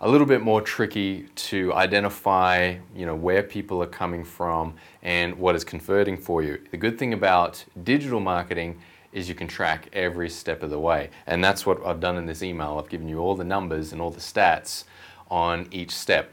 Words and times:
a 0.00 0.08
little 0.08 0.26
bit 0.26 0.40
more 0.40 0.62
tricky 0.62 1.26
to 1.34 1.74
identify 1.74 2.76
you 2.96 3.04
know, 3.04 3.14
where 3.14 3.42
people 3.42 3.82
are 3.82 3.86
coming 3.86 4.24
from 4.24 4.74
and 5.02 5.34
what 5.38 5.54
is 5.54 5.62
converting 5.62 6.16
for 6.16 6.42
you. 6.42 6.58
The 6.70 6.78
good 6.78 6.98
thing 6.98 7.12
about 7.12 7.62
digital 7.82 8.20
marketing 8.20 8.80
is 9.12 9.28
you 9.28 9.34
can 9.34 9.46
track 9.46 9.88
every 9.92 10.30
step 10.30 10.62
of 10.62 10.70
the 10.70 10.78
way. 10.78 11.10
And 11.26 11.42
that's 11.42 11.66
what 11.66 11.84
I've 11.84 12.00
done 12.00 12.16
in 12.16 12.26
this 12.26 12.42
email. 12.42 12.78
I've 12.78 12.88
given 12.88 13.08
you 13.08 13.18
all 13.18 13.34
the 13.34 13.44
numbers 13.44 13.92
and 13.92 14.00
all 14.00 14.10
the 14.10 14.20
stats 14.20 14.84
on 15.30 15.66
each 15.70 15.90
step. 15.90 16.30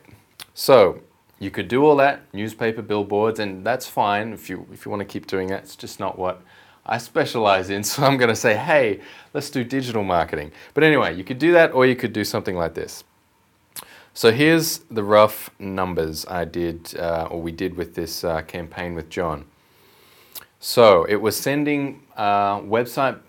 So 0.54 1.02
you 1.40 1.52
could 1.52 1.68
do 1.68 1.84
all 1.84 1.96
that, 1.98 2.22
newspaper, 2.34 2.82
billboards, 2.82 3.40
and 3.40 3.66
that's 3.66 3.88
fine 3.88 4.32
if 4.32 4.50
you, 4.50 4.66
if 4.72 4.86
you 4.86 4.92
want 4.92 5.02
to 5.02 5.06
keep 5.06 5.28
doing 5.28 5.48
that. 5.48 5.64
It's 5.64 5.76
just 5.76 6.00
not 6.00 6.18
what 6.18 6.42
I 6.86 6.98
specialize 6.98 7.70
in, 7.70 7.84
so 7.92 8.04
I'm 8.04 8.18
going 8.18 8.30
to 8.30 8.36
say, 8.36 8.56
hey, 8.56 9.02
let's 9.34 9.50
do 9.50 9.64
digital 9.64 10.04
marketing. 10.04 10.52
But 10.74 10.84
anyway, 10.84 11.16
you 11.16 11.24
could 11.24 11.40
do 11.40 11.52
that 11.54 11.74
or 11.74 11.86
you 11.86 11.96
could 11.96 12.14
do 12.14 12.24
something 12.24 12.56
like 12.56 12.74
this. 12.74 13.04
So 14.14 14.32
here's 14.32 14.80
the 14.90 15.04
rough 15.04 15.50
numbers 15.60 16.26
I 16.28 16.46
did, 16.46 16.98
uh, 16.98 17.28
or 17.30 17.42
we 17.42 17.52
did 17.52 17.76
with 17.76 17.96
this 17.96 18.24
uh, 18.24 18.44
campaign 18.44 18.96
with 18.96 19.10
John. 19.10 19.46
So 20.60 21.04
it 21.04 21.18
was 21.18 21.38
sending 21.38 22.04
uh, 22.16 22.62
website 22.62 23.20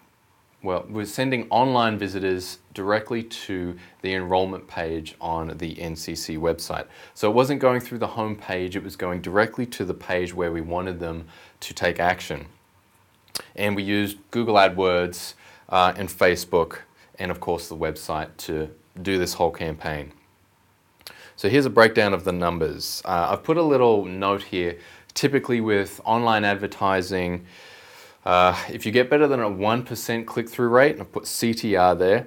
well, 0.67 0.85
we're 0.89 1.05
sending 1.05 1.47
online 1.49 1.97
visitors 1.97 2.59
directly 2.75 3.23
to 3.23 3.77
the 4.03 4.15
enrollment 4.15 4.67
page 4.67 5.15
on 5.21 5.57
the 5.59 5.77
NCC 5.77 6.39
website. 6.39 6.87
So 7.15 7.31
it 7.31 7.35
wasn't 7.35 7.61
going 7.61 7.81
through 7.81 7.99
the 7.99 8.09
home 8.09 8.35
page, 8.35 8.75
it 8.75 8.83
was 8.83 8.97
going 8.97 9.21
directly 9.21 9.65
to 9.67 9.85
the 9.85 9.95
page 9.95 10.35
where 10.35 10.51
we 10.51 10.61
wanted 10.61 10.99
them 10.99 11.29
to 11.61 11.73
take 11.73 12.01
action. 12.01 12.47
And 13.55 13.77
we 13.77 13.83
used 13.83 14.19
Google 14.31 14.55
AdWords 14.57 15.35
uh, 15.69 15.93
and 15.97 16.09
Facebook 16.09 16.81
and 17.19 17.31
of 17.31 17.41
course 17.41 17.69
the 17.69 17.77
website 17.77 18.29
to 18.37 18.71
do 19.01 19.19
this 19.19 19.35
whole 19.35 19.51
campaign. 19.51 20.13
So 21.37 21.49
here's 21.49 21.67
a 21.67 21.71
breakdown 21.71 22.15
of 22.15 22.25
the 22.25 22.33
numbers. 22.33 23.03
Uh, 23.05 23.29
I've 23.31 23.45
put 23.45 23.57
a 23.57 23.63
little 23.63 24.05
note 24.05 24.43
here. 24.43 24.79
Typically 25.13 25.61
with 25.61 26.01
online 26.05 26.45
advertising, 26.45 27.47
uh, 28.25 28.59
if 28.71 28.85
you 28.85 28.93
get 28.93 29.09
better 29.09 29.27
than 29.27 29.41
a 29.41 29.49
1% 29.49 30.27
click-through 30.27 30.69
rate, 30.69 30.93
and 30.93 31.03
I 31.03 31.05
put 31.05 31.25
CTR 31.25 31.99
there, 31.99 32.27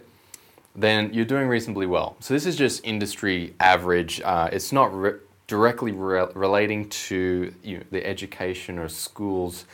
then 0.76 1.14
you're 1.14 1.26
doing 1.26 1.48
reasonably 1.48 1.86
well. 1.86 2.16
So 2.20 2.34
this 2.34 2.46
is 2.46 2.56
just 2.56 2.84
industry 2.86 3.54
average. 3.60 4.22
Uh, 4.22 4.50
it's 4.52 4.72
not 4.72 4.96
re 4.98 5.14
directly 5.48 5.92
re 5.92 6.28
relating 6.36 6.88
to 6.90 7.54
you 7.64 7.80
know, 7.80 7.84
the 7.90 8.06
education 8.06 8.78
or 8.78 8.88
schools 8.88 9.66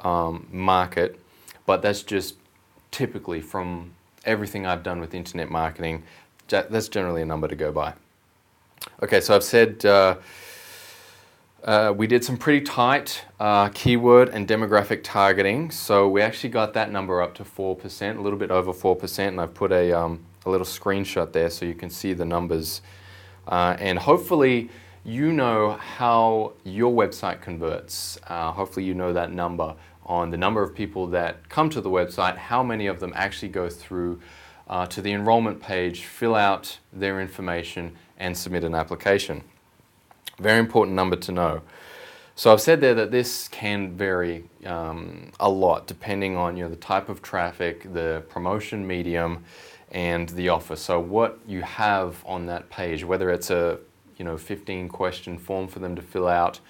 um, 0.00 0.46
market, 0.50 1.18
but 1.66 1.82
that's 1.82 2.02
just 2.02 2.36
typically 2.90 3.40
from 3.40 3.92
everything 4.24 4.66
I've 4.66 4.82
done 4.82 5.00
with 5.00 5.14
internet 5.14 5.50
marketing, 5.50 6.02
that's 6.48 6.88
generally 6.88 7.22
a 7.22 7.26
number 7.26 7.48
to 7.48 7.56
go 7.56 7.72
by. 7.72 7.94
Okay, 9.02 9.20
so 9.20 9.34
I've 9.34 9.44
said 9.44 9.84
uh, 9.84 10.16
uh, 11.64 11.92
we 11.96 12.06
did 12.06 12.24
some 12.24 12.36
pretty 12.36 12.64
tight 12.64 13.24
uh, 13.40 13.68
keyword 13.70 14.28
and 14.30 14.46
demographic 14.46 15.00
targeting, 15.02 15.70
so 15.70 16.08
we 16.08 16.22
actually 16.22 16.50
got 16.50 16.72
that 16.74 16.90
number 16.90 17.20
up 17.20 17.34
to 17.34 17.44
4%, 17.44 18.16
a 18.16 18.20
little 18.20 18.38
bit 18.38 18.50
over 18.50 18.72
4%, 18.72 19.28
and 19.28 19.40
I've 19.40 19.54
put 19.54 19.72
a, 19.72 19.92
um, 19.92 20.24
a 20.46 20.50
little 20.50 20.66
screenshot 20.66 21.32
there 21.32 21.50
so 21.50 21.66
you 21.66 21.74
can 21.74 21.90
see 21.90 22.12
the 22.12 22.24
numbers. 22.24 22.80
Uh, 23.46 23.76
and 23.78 23.98
hopefully 23.98 24.70
you 25.04 25.32
know 25.32 25.72
how 25.72 26.52
your 26.64 26.92
website 26.92 27.40
converts. 27.40 28.18
Uh, 28.26 28.52
hopefully 28.52 28.84
you 28.84 28.94
know 28.94 29.12
that 29.12 29.32
number 29.32 29.74
on 30.04 30.30
the 30.30 30.36
number 30.36 30.62
of 30.62 30.74
people 30.74 31.06
that 31.08 31.48
come 31.48 31.68
to 31.70 31.80
the 31.80 31.90
website, 31.90 32.36
how 32.36 32.62
many 32.62 32.86
of 32.86 32.98
them 32.98 33.12
actually 33.14 33.48
go 33.48 33.68
through 33.68 34.20
uh, 34.68 34.86
to 34.86 35.02
the 35.02 35.12
enrollment 35.12 35.60
page, 35.60 36.04
fill 36.04 36.34
out 36.34 36.78
their 36.92 37.20
information, 37.20 37.96
and 38.18 38.36
submit 38.36 38.64
an 38.64 38.74
application. 38.74 39.42
Very 40.38 40.58
important 40.58 40.94
number 40.94 41.16
to 41.16 41.32
know. 41.32 41.62
So 42.34 42.52
I've 42.52 42.60
said 42.60 42.80
there 42.80 42.94
that 42.94 43.10
this 43.10 43.48
can 43.48 43.96
vary 43.96 44.44
um, 44.64 45.32
a 45.40 45.50
lot 45.50 45.86
depending 45.86 46.36
on 46.36 46.56
you 46.56 46.64
know, 46.64 46.70
the 46.70 46.76
type 46.76 47.08
of 47.08 47.20
traffic, 47.20 47.92
the 47.92 48.22
promotion 48.28 48.86
medium, 48.86 49.44
and 49.90 50.28
the 50.30 50.48
offer. 50.48 50.76
So 50.76 51.00
what 51.00 51.40
you 51.46 51.62
have 51.62 52.22
on 52.24 52.46
that 52.46 52.70
page, 52.70 53.04
whether 53.04 53.30
it's 53.30 53.50
a 53.50 53.78
you 54.18 54.24
know 54.24 54.36
15 54.36 54.88
question 54.88 55.38
form 55.38 55.68
for 55.68 55.78
them 55.78 55.96
to 55.96 56.02
fill 56.02 56.28
out, 56.28 56.60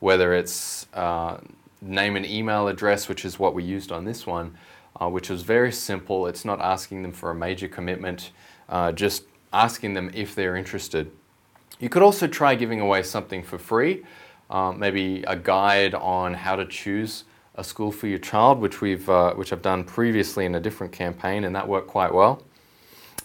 whether 0.00 0.34
it's 0.34 0.86
uh, 0.94 1.38
name 1.80 2.16
and 2.16 2.26
email 2.26 2.66
address, 2.68 3.08
which 3.08 3.24
is 3.24 3.38
what 3.38 3.54
we 3.54 3.62
used 3.62 3.92
on 3.92 4.04
this 4.04 4.26
one, 4.26 4.56
uh, 5.00 5.08
which 5.08 5.28
was 5.28 5.42
very 5.42 5.70
simple. 5.70 6.26
It's 6.26 6.44
not 6.44 6.60
asking 6.60 7.02
them 7.02 7.12
for 7.12 7.30
a 7.30 7.34
major 7.34 7.68
commitment, 7.68 8.30
uh, 8.68 8.92
just 8.92 9.24
asking 9.52 9.94
them 9.94 10.10
if 10.14 10.34
they're 10.34 10.56
interested. 10.56 11.10
You 11.78 11.88
could 11.88 12.02
also 12.02 12.26
try 12.26 12.54
giving 12.54 12.80
away 12.80 13.02
something 13.02 13.42
for 13.42 13.58
free, 13.58 14.04
um, 14.50 14.78
maybe 14.78 15.22
a 15.26 15.36
guide 15.36 15.94
on 15.94 16.34
how 16.34 16.56
to 16.56 16.64
choose 16.64 17.24
a 17.56 17.62
school 17.62 17.92
for 17.92 18.06
your 18.06 18.18
child, 18.18 18.58
which, 18.58 18.80
we've, 18.80 19.08
uh, 19.08 19.34
which 19.34 19.52
I've 19.52 19.62
done 19.62 19.84
previously 19.84 20.44
in 20.44 20.54
a 20.54 20.60
different 20.60 20.92
campaign, 20.92 21.44
and 21.44 21.54
that 21.54 21.68
worked 21.68 21.88
quite 21.88 22.12
well. 22.12 22.42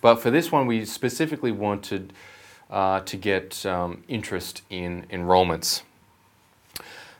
But 0.01 0.17
for 0.17 0.29
this 0.31 0.51
one, 0.51 0.67
we 0.67 0.85
specifically 0.85 1.51
wanted 1.51 2.13
uh, 2.69 3.01
to 3.01 3.17
get 3.17 3.65
um, 3.65 4.03
interest 4.07 4.61
in 4.69 5.05
enrollments. 5.11 5.81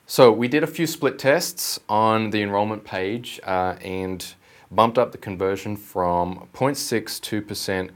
So 0.05 0.31
we 0.31 0.47
did 0.47 0.63
a 0.63 0.67
few 0.67 0.87
split 0.87 1.19
tests 1.19 1.79
on 1.87 2.31
the 2.31 2.41
enrollment 2.41 2.83
page 2.83 3.39
uh, 3.43 3.75
and 3.81 4.25
bumped 4.71 4.97
up 4.97 5.11
the 5.11 5.17
conversion 5.17 5.75
from 5.75 6.47
0.62% 6.53 7.91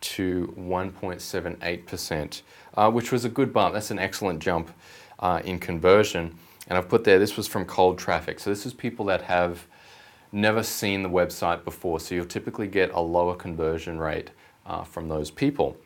to 0.00 0.54
1.78%, 0.58 2.42
uh, 2.76 2.90
which 2.90 3.10
was 3.10 3.24
a 3.24 3.28
good 3.28 3.52
bump. 3.52 3.74
That's 3.74 3.90
an 3.90 3.98
excellent 3.98 4.40
jump 4.40 4.70
uh, 5.18 5.40
in 5.44 5.58
conversion. 5.58 6.36
And 6.68 6.76
I've 6.78 6.88
put 6.88 7.04
there, 7.04 7.18
this 7.18 7.36
was 7.36 7.46
from 7.46 7.64
cold 7.64 7.98
traffic. 7.98 8.38
So 8.40 8.50
this 8.50 8.66
is 8.66 8.72
people 8.72 9.04
that 9.06 9.22
have 9.22 9.66
never 10.32 10.62
seen 10.62 11.02
the 11.02 11.08
website 11.08 11.64
before. 11.64 12.00
So 12.00 12.14
you'll 12.14 12.26
typically 12.26 12.66
get 12.66 12.90
a 12.92 13.00
lower 13.00 13.34
conversion 13.34 13.98
rate 13.98 14.30
uh, 14.66 14.82
from 14.82 15.08
those 15.08 15.30
people. 15.30 15.76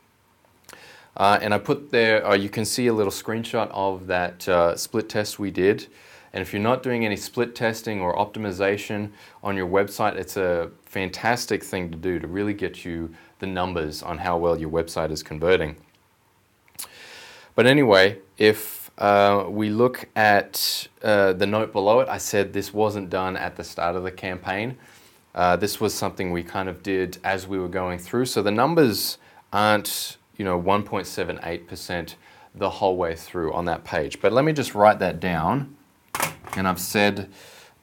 Uh, 1.17 1.39
and 1.43 1.53
I 1.53 1.59
put 1.59 1.91
there, 1.91 2.27
uh, 2.27 2.35
you 2.35 2.49
can 2.49 2.65
see 2.65 2.87
a 2.87 2.93
little 2.93 3.13
screenshot 3.13 3.71
of 3.73 4.07
that 4.07 4.49
uh, 4.49 4.77
split 4.77 5.09
test 5.09 5.39
we 5.39 5.51
did. 5.51 5.87
And 6.33 6.43
if 6.43 6.53
you're 6.53 6.63
not 6.63 6.83
doing 6.83 7.05
any 7.05 7.17
split 7.17 7.55
testing 7.55 8.01
or 8.01 8.15
optimization 8.17 9.11
on 9.43 9.57
your 9.57 9.67
website, 9.67 10.15
it's 10.15 10.37
a 10.37 10.71
fantastic 10.85 11.65
thing 11.65 11.91
to 11.91 11.97
do 11.97 12.19
to 12.21 12.27
really 12.29 12.55
get 12.55 12.85
you 12.85 13.13
the 13.41 13.47
numbers 13.47 14.03
on 14.03 14.19
how 14.19 14.37
well 14.39 14.59
your 14.59 14.71
website 14.71 15.11
is 15.11 15.23
converting. 15.23 15.77
But 17.57 17.67
anyway, 17.67 18.19
if 18.39 18.91
uh, 18.99 19.47
we 19.49 19.71
look 19.71 20.09
at 20.15 20.87
uh, 21.03 21.33
the 21.33 21.47
note 21.47 21.73
below 21.73 22.01
it, 22.01 22.09
I 22.09 22.19
said 22.19 22.53
this 22.53 22.73
wasn't 22.73 23.11
done 23.11 23.37
at 23.37 23.57
the 23.57 23.65
start 23.65 23.97
of 23.97 24.05
the 24.05 24.13
campaign. 24.13 24.77
Uh, 25.35 25.57
this 25.57 25.81
was 25.81 25.95
something 25.95 26.33
we 26.33 26.43
kind 26.43 26.69
of 26.69 26.83
did 26.83 27.19
as 27.25 27.47
we 27.47 27.59
were 27.59 27.69
going 27.69 27.99
through. 27.99 28.27
So 28.27 28.43
the 28.43 28.51
numbers 28.51 29.19
aren't, 29.53 30.17
you 30.41 30.45
know, 30.45 30.59
1.78% 30.59 32.15
the 32.55 32.71
whole 32.71 32.97
way 32.97 33.15
through 33.15 33.53
on 33.53 33.67
that 33.67 33.85
page. 33.85 34.23
But 34.23 34.33
let 34.33 34.43
me 34.43 34.55
just 34.55 34.75
write 34.75 34.99
that 35.01 35.21
down. 35.21 35.77
And 36.57 36.67
I've 36.67 36.81
said 36.81 37.29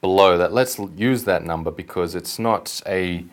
below 0.01 0.39
that 0.39 0.51
let's 0.51 0.79
use 0.95 1.23
that 1.25 1.43
number 1.43 1.69
because 1.69 2.15
it's 2.15 2.39
not 2.39 2.81
a 2.87 3.23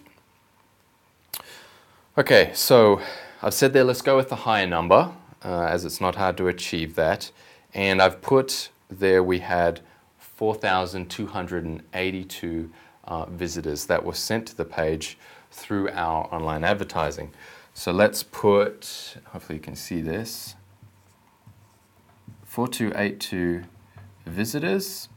Okay, 2.18 2.50
so 2.52 3.00
I've 3.40 3.54
said 3.54 3.72
there, 3.72 3.84
let's 3.84 4.02
go 4.02 4.18
with 4.18 4.28
the 4.28 4.36
higher 4.36 4.66
number, 4.66 5.12
uh, 5.42 5.62
as 5.62 5.86
it's 5.86 6.02
not 6.02 6.16
hard 6.16 6.36
to 6.36 6.48
achieve 6.48 6.94
that. 6.96 7.30
And 7.72 8.02
I've 8.02 8.20
put 8.20 8.68
there 8.90 9.22
we 9.22 9.38
had 9.38 9.80
4,282 10.18 12.70
uh, 13.04 13.26
visitors 13.26 13.86
that 13.86 14.04
were 14.04 14.14
sent 14.14 14.46
to 14.48 14.56
the 14.56 14.64
page 14.64 15.18
through 15.50 15.88
our 15.90 16.32
online 16.34 16.64
advertising. 16.64 17.32
So 17.74 17.92
let's 17.92 18.22
put, 18.22 19.16
hopefully 19.26 19.56
you 19.56 19.62
can 19.62 19.76
see 19.76 20.00
this, 20.00 20.54
4282 22.44 23.64
visitors. 24.26 25.08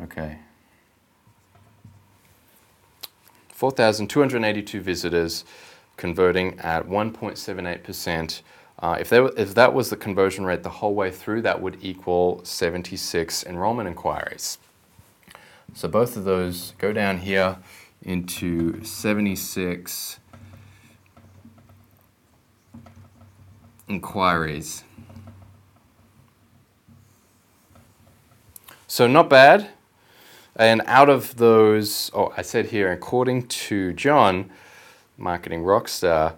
Okay. 0.00 0.38
4,282 3.50 4.80
visitors 4.80 5.44
converting 5.96 6.58
at 6.60 6.86
1.78%. 6.86 8.42
Uh, 8.80 8.96
if, 9.00 9.12
if 9.12 9.54
that 9.54 9.74
was 9.74 9.90
the 9.90 9.96
conversion 9.96 10.44
rate 10.44 10.62
the 10.62 10.68
whole 10.68 10.94
way 10.94 11.10
through, 11.10 11.42
that 11.42 11.60
would 11.60 11.78
equal 11.80 12.40
76 12.44 13.44
enrollment 13.44 13.88
inquiries. 13.88 14.58
So 15.74 15.88
both 15.88 16.16
of 16.16 16.24
those 16.24 16.74
go 16.78 16.92
down 16.92 17.18
here 17.18 17.58
into 18.02 18.82
76 18.84 20.20
inquiries. 23.88 24.84
So 28.86 29.06
not 29.06 29.28
bad. 29.28 29.70
And 30.56 30.82
out 30.86 31.08
of 31.08 31.36
those, 31.36 32.10
oh, 32.14 32.32
I 32.36 32.42
said 32.42 32.66
here, 32.66 32.90
according 32.90 33.46
to 33.46 33.92
John, 33.92 34.50
marketing 35.16 35.62
rockstar, 35.62 36.34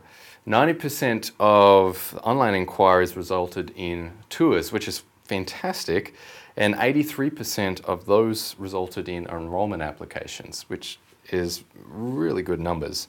90% 0.47 1.33
of 1.39 2.19
online 2.23 2.55
inquiries 2.55 3.17
resulted 3.17 3.73
in 3.77 4.13
tours, 4.29 4.73
which 4.73 4.89
is 4.89 5.03
fantastic. 5.25 6.15
And 6.57 6.75
83% 6.75 7.85
of 7.85 8.07
those 8.07 8.57
resulted 8.59 9.09
in 9.09 9.27
enrollment 9.27 9.83
applications, 9.83 10.63
which 10.69 10.99
is 11.31 11.65
really 11.87 12.43
good 12.43 12.61
numbers. 12.61 13.09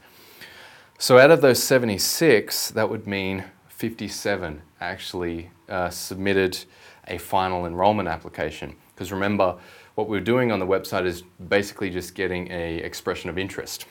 So 0.98 1.18
out 1.18 1.32
of 1.32 1.42
those 1.42 1.62
76, 1.64 2.72
that 2.72 2.90
would 2.90 3.08
mean 3.08 3.46
57 3.70 4.62
actually 4.80 5.50
uh, 5.68 5.90
submitted 5.90 6.60
a 7.08 7.18
final 7.18 7.66
enrollment 7.66 8.08
application. 8.08 8.76
Because 8.94 9.12
remember, 9.12 9.58
what 9.96 10.08
we're 10.08 10.20
doing 10.20 10.52
on 10.52 10.60
the 10.60 10.68
website 10.68 11.06
is 11.06 11.24
basically 11.50 11.90
just 11.90 12.14
getting 12.14 12.52
a 12.52 12.78
expression 12.78 13.30
of 13.30 13.38
interest. 13.40 13.88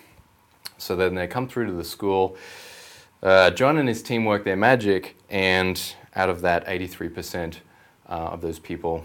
So 0.79 0.95
then 0.95 1.15
they 1.15 1.27
come 1.27 1.49
through 1.49 1.67
to 1.67 1.73
the 1.73 1.85
school. 1.85 2.37
Uh, 3.23 3.51
John 3.51 3.77
and 3.77 3.89
his 3.89 4.03
team 4.03 4.25
work 4.25 4.45
their 4.45 4.57
magic, 4.57 5.17
and 5.29 5.81
out 6.17 6.31
of 6.31 6.41
that, 6.41 6.67
83% 6.67 7.57
uh, 8.09 8.13
of 8.13 8.41
those 8.41 8.59
people 8.59 9.05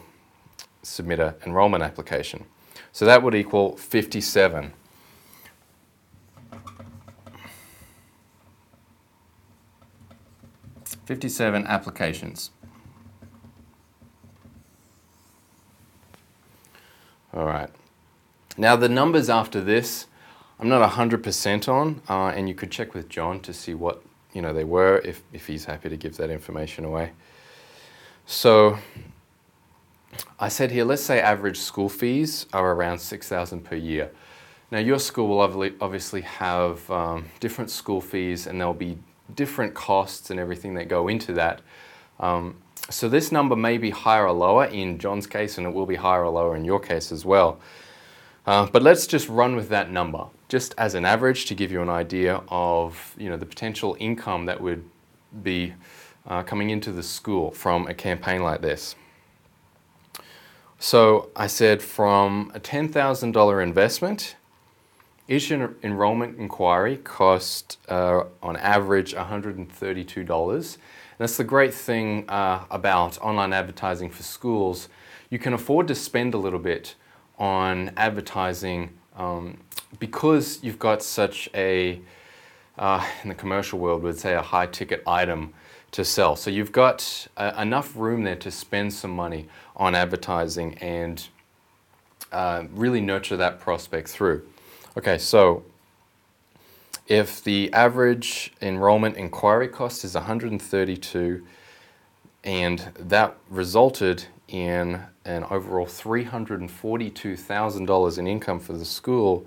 submit 0.83 1.19
an 1.19 1.33
enrollment 1.45 1.83
application. 1.83 2.45
So 2.91 3.06
that 3.06 3.21
would 3.23 3.35
equal 3.35 3.75
57. 3.75 4.73
57 11.06 11.68
applications. 11.68 12.51
All 17.33 17.45
right. 17.45 17.69
Now 18.57 18.75
the 18.75 18.89
numbers 18.89 19.29
after 19.29 19.61
this, 19.61 20.07
I'm 20.60 20.69
not 20.69 20.90
100% 20.90 21.68
on, 21.68 22.02
uh, 22.07 22.28
and 22.28 22.48
you 22.48 22.56
could 22.56 22.72
check 22.72 22.94
with 22.94 23.10
John 23.10 23.40
to 23.42 23.54
see 23.54 23.74
what 23.74 24.02
you 24.34 24.42
know 24.42 24.54
they 24.54 24.63
were 24.63 25.00
if, 25.00 25.22
if 25.34 25.48
he's 25.48 25.66
happy 25.66 25.90
to 25.90 25.98
give 25.98 26.18
that 26.18 26.30
information 26.30 26.86
away. 26.86 27.12
So 28.25 28.78
I 30.40 30.48
said 30.48 30.72
here, 30.72 30.86
let's 30.86 31.04
say 31.04 31.19
average 31.19 31.57
school 31.57 31.90
fees 31.90 32.46
are 32.54 32.72
around 32.72 33.00
6,000 33.00 33.62
per 33.62 33.75
year. 33.75 34.12
Now 34.72 34.80
your 34.80 35.00
school 35.00 35.28
will 35.28 35.72
obviously 35.81 36.22
have 36.22 36.90
um, 36.90 37.25
different 37.40 37.69
school 37.69 38.02
fees 38.02 38.48
and 38.48 38.60
there'll 38.60 38.74
be 38.74 38.98
different 39.36 39.74
costs 39.74 40.30
and 40.30 40.40
everything 40.40 40.74
that 40.75 40.88
go 40.88 41.07
into 41.07 41.34
that. 41.34 41.62
Um, 42.19 42.57
so 42.90 43.09
this 43.09 43.31
number 43.31 43.56
may 43.56 43.78
be 43.78 43.90
higher 43.90 44.28
or 44.28 44.31
lower 44.31 44.66
in 44.66 45.00
John's 45.00 45.26
case, 45.26 45.57
and 45.57 45.66
it 45.66 45.74
will 45.74 45.88
be 45.88 45.95
higher 45.95 46.24
or 46.24 46.30
lower 46.30 46.56
in 46.56 46.64
your 46.64 46.80
case 46.80 47.12
as 47.12 47.26
well. 47.26 47.59
Uh, 48.45 48.68
but 48.68 48.83
let's 48.83 49.07
just 49.07 49.28
run 49.28 49.56
with 49.56 49.69
that 49.69 49.90
number, 49.92 50.26
just 50.47 50.75
as 50.78 50.94
an 50.94 51.06
average 51.06 51.45
to 51.45 51.56
give 51.56 51.71
you 51.71 51.81
an 51.81 51.90
idea 51.90 52.42
of 52.49 53.16
you 53.18 53.30
know, 53.30 53.37
the 53.37 53.45
potential 53.45 53.97
income 53.99 54.45
that 54.45 54.61
would 54.61 54.83
be 55.44 55.73
uh, 56.28 56.44
coming 56.44 56.69
into 56.69 56.92
the 56.92 57.04
school 57.04 57.52
from 57.52 57.87
a 57.87 57.94
campaign 57.94 58.42
like 58.42 58.61
this. 58.61 58.95
So 60.80 61.30
I 61.35 61.47
said 61.47 61.81
from 61.81 62.52
a 62.54 62.59
$10,000 62.59 63.64
investment, 63.64 64.35
each 65.28 65.52
en 65.52 65.75
enrollment 65.81 66.37
inquiry 66.37 66.97
cost 66.97 67.80
uh, 67.90 68.25
on 68.44 68.57
average 68.57 69.16
$132. 69.16 70.75
And 71.18 71.18
that's 71.18 71.37
the 71.37 71.44
great 71.44 71.73
thing 71.73 72.30
uh, 72.30 72.66
about 72.69 73.18
online 73.19 73.54
advertising 73.54 74.09
for 74.09 74.23
schools. 74.23 74.90
You 75.30 75.40
can 75.40 75.54
afford 75.54 75.87
to 75.87 75.95
spend 75.95 76.33
a 76.33 76.37
little 76.37 76.59
bit 76.59 76.95
on 77.40 77.92
advertising 77.97 78.92
um, 79.16 79.57
because 79.99 80.59
you've 80.64 80.80
got 80.80 81.04
such 81.04 81.49
a, 81.54 81.99
uh, 82.78 83.06
in 83.23 83.30
the 83.30 83.35
commercial 83.35 83.80
world, 83.80 84.04
would 84.04 84.19
say 84.19 84.33
a 84.33 84.42
high 84.42 84.68
ticket 84.68 85.04
item 85.07 85.54
to 85.92 86.04
sell. 86.04 86.35
So 86.35 86.49
you've 86.49 86.71
got 86.71 87.28
uh, 87.37 87.54
enough 87.57 87.95
room 87.95 88.23
there 88.23 88.35
to 88.37 88.52
spend 88.52 88.94
some 88.94 89.11
money 89.11 89.47
on 89.75 89.95
advertising 89.95 90.78
and 90.80 91.25
uh, 92.31 92.64
really 92.73 93.02
nurture 93.02 93.37
that 93.37 93.59
prospect 93.59 94.09
through. 94.09 94.47
Okay, 94.97 95.18
so 95.18 95.64
if 97.07 97.44
the 97.44 97.71
average 97.71 98.52
enrollment 98.61 99.16
inquiry 99.16 99.68
cost 99.68 100.04
is 100.04 100.16
132 100.16 101.45
and 102.44 102.80
that 102.99 103.37
resulted 103.49 104.25
in 104.47 105.02
an 105.23 105.44
overall 105.45 105.85
$342,000 105.85 108.18
in 108.18 108.28
income 108.28 108.59
for 108.59 108.73
the 108.73 108.85
school, 108.85 109.45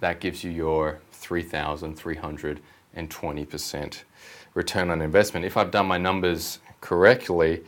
that 0.00 0.20
gives 0.20 0.44
you 0.44 0.50
your 0.50 1.00
3,320% 1.12 4.02
return 4.54 4.90
on 4.90 5.00
investment. 5.00 5.46
If 5.46 5.56
I've 5.56 5.70
done 5.70 5.86
my 5.86 5.98
numbers 5.98 6.58
correctly, 6.80 7.62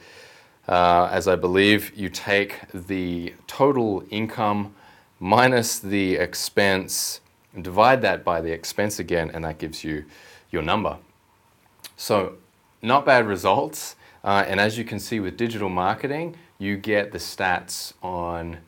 uh, 0.69 1.09
as 1.11 1.29
I 1.29 1.37
believe 1.37 1.97
you 1.97 2.09
take 2.09 2.61
the 2.73 3.35
total 3.47 4.05
income 4.11 4.75
minus 5.21 5.79
the 5.79 6.17
expense, 6.17 7.21
and 7.55 7.62
divide 7.62 8.03
that 8.03 8.25
by 8.25 8.41
the 8.41 8.51
expense 8.51 8.99
again, 8.99 9.31
and 9.33 9.45
that 9.45 9.59
gives 9.59 9.85
you 9.85 10.05
your 10.51 10.62
number. 10.62 10.99
So 11.97 12.35
not 12.81 13.07
bad 13.07 13.27
results. 13.27 13.97
Uh, 14.25 14.45
and 14.47 14.61
as 14.61 14.79
you 14.79 14.85
can 14.85 14.99
see 14.99 15.21
with 15.21 15.37
digital 15.37 15.69
marketing, 15.69 16.37
you 16.59 16.77
get 16.77 17.12
the 17.12 17.19
stats 17.19 17.93
on 18.03 18.59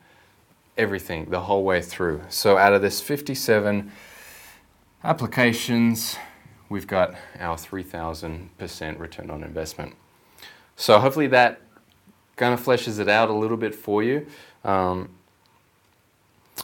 everything 0.77 1.25
the 1.29 1.41
whole 1.41 1.63
way 1.63 1.81
through. 1.81 2.21
So 2.29 2.57
out 2.57 2.73
of 2.73 2.81
this 2.81 3.01
57 3.01 3.91
applications, 5.03 6.17
we've 6.69 6.87
got 6.87 7.15
our 7.39 7.55
3,000% 7.55 8.99
return 8.99 9.29
on 9.29 9.43
investment. 9.43 9.95
So 10.75 10.99
hopefully 10.99 11.27
that 11.27 11.61
kind 12.35 12.53
of 12.53 12.63
fleshes 12.63 12.99
it 12.99 13.07
out 13.07 13.29
a 13.29 13.33
little 13.33 13.57
bit 13.57 13.73
for 13.73 14.03
you. 14.03 14.27
Um, 14.63 15.09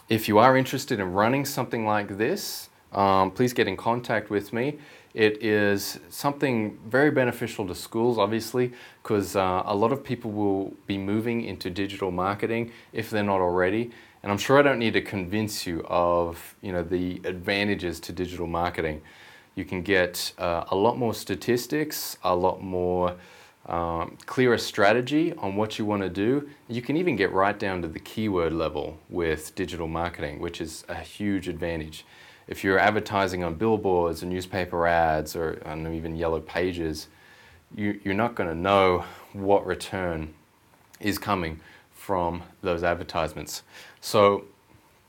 if 0.10 0.28
you 0.28 0.38
are 0.38 0.58
interested 0.58 1.00
in 1.00 1.14
running 1.14 1.46
something 1.46 1.86
like 1.86 2.18
this, 2.18 2.70
um, 2.92 3.32
please 3.32 3.54
get 3.54 3.68
in 3.68 3.78
contact 3.78 4.30
with 4.30 4.52
me. 4.52 4.80
It 5.14 5.44
is 5.44 6.00
something 6.10 6.78
very 6.88 7.12
beneficial 7.12 7.68
to 7.68 7.76
schools, 7.76 8.18
obviously, 8.18 8.72
because 9.04 9.36
uh, 9.36 9.64
a 9.66 9.76
lot 9.76 9.92
of 9.92 10.04
people 10.04 10.32
will 10.32 10.74
be 10.88 10.98
moving 10.98 11.44
into 11.44 11.70
digital 11.70 12.12
marketing 12.12 12.72
if 12.94 13.10
they're 13.10 13.24
not 13.24 13.42
already. 13.42 13.92
And 14.24 14.32
I'm 14.32 14.38
sure 14.38 14.60
I 14.60 14.62
don't 14.62 14.80
need 14.80 14.94
to 14.94 15.02
convince 15.02 15.66
you 15.66 15.84
of 15.88 16.56
you 16.62 16.72
know, 16.72 16.84
the 16.84 17.20
advantages 17.26 18.00
to 18.02 18.14
digital 18.14 18.48
marketing. 18.48 19.02
You 19.56 19.66
can 19.66 19.82
get 19.82 20.32
uh, 20.38 20.66
a 20.70 20.76
lot 20.76 20.98
more 20.98 21.14
statistics, 21.14 22.18
a 22.24 22.36
lot 22.36 22.62
more 22.62 23.16
um, 23.66 24.18
clearer 24.26 24.58
strategy 24.58 25.34
on 25.34 25.56
what 25.56 25.78
you 25.78 25.86
want 25.86 26.04
to 26.04 26.10
do. 26.10 26.50
You 26.68 26.82
can 26.82 26.96
even 26.98 27.16
get 27.16 27.32
right 27.32 27.58
down 27.58 27.82
to 27.82 27.88
the 27.88 28.00
keyword 28.00 28.54
level 28.54 28.98
with 29.10 29.54
digital 29.56 29.88
marketing, 29.88 30.40
which 30.40 30.62
is 30.62 30.86
a 30.88 30.96
huge 30.96 31.48
advantage. 31.48 32.06
If 32.52 32.64
you're 32.66 32.78
advertising 32.78 33.46
on 33.46 33.56
billboards 33.56 34.22
or 34.22 34.26
newspaper 34.26 34.86
ads 34.86 35.38
or 35.38 35.62
even 35.90 36.18
yellow 36.18 36.42
pages, 36.42 37.08
you, 37.74 37.98
you're 38.04 38.14
not 38.14 38.36
going 38.36 38.50
to 38.50 38.56
know 38.56 39.06
what 39.32 39.66
return 39.66 40.34
is 41.00 41.18
coming 41.18 41.62
from 41.94 42.44
those 42.62 42.84
advertisements. 42.84 43.64
So, 44.02 44.44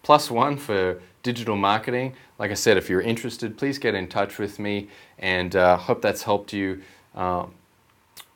plus 0.04 0.30
one 0.30 0.56
for 0.56 1.02
digital 1.24 1.56
marketing. 1.56 2.14
Like 2.38 2.52
I 2.52 2.54
said, 2.54 2.76
if 2.76 2.88
you're 2.88 3.00
interested, 3.00 3.58
please 3.58 3.76
get 3.76 3.96
in 3.96 4.06
touch 4.06 4.38
with 4.38 4.60
me 4.60 4.88
and 5.18 5.56
uh, 5.56 5.78
hope 5.78 6.00
that's 6.00 6.22
helped 6.22 6.52
you 6.52 6.82
uh, 7.16 7.46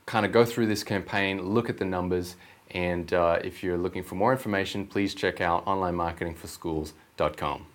kind 0.07 0.27
of 0.27 0.33
go 0.33 0.45
through 0.45 0.67
this 0.67 0.83
campaign, 0.83 1.55
look 1.55 1.71
at 1.71 1.79
the 1.79 1.85
numbers, 1.85 2.35
and 2.73 3.13
uh, 3.13 3.39
if 3.45 3.63
you're 3.63 3.79
looking 3.79 4.03
for 4.03 4.17
more 4.17 4.33
information, 4.33 4.85
please 4.85 5.15
check 5.15 5.41
out 5.41 5.65
onlinemarketingforschools.com. 5.67 7.67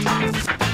Thank 0.00 0.62
you. 0.62 0.67